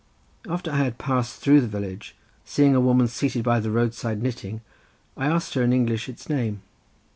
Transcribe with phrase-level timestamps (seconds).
[0.49, 4.61] After I had passed through the village, seeing a woman seated by the roadside knitting,
[5.15, 6.63] I asked her in English its name.